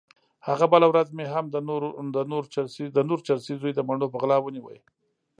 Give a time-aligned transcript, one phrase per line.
[0.47, 1.45] هغه بله ورځ مې هم
[2.15, 4.67] د نور چرسي زوی د مڼو په غلا ونيو.